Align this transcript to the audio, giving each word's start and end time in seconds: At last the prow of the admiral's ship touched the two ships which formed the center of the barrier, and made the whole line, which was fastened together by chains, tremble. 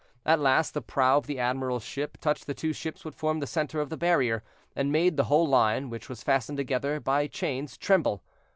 At 0.25 0.39
last 0.39 0.73
the 0.73 0.81
prow 0.81 1.17
of 1.17 1.27
the 1.27 1.37
admiral's 1.37 1.83
ship 1.83 2.17
touched 2.19 2.47
the 2.47 2.55
two 2.55 2.73
ships 2.73 3.05
which 3.05 3.13
formed 3.13 3.39
the 3.39 3.45
center 3.45 3.79
of 3.79 3.91
the 3.91 3.97
barrier, 3.97 4.41
and 4.75 4.91
made 4.91 5.15
the 5.15 5.25
whole 5.25 5.47
line, 5.47 5.91
which 5.91 6.09
was 6.09 6.23
fastened 6.23 6.57
together 6.57 6.99
by 6.99 7.27
chains, 7.27 7.77
tremble. 7.77 8.23